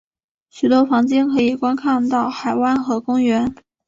[0.49, 3.53] 许多房间可以观看到海湾和公园。